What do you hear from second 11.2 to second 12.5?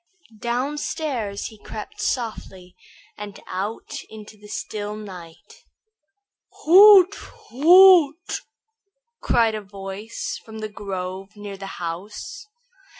near the house.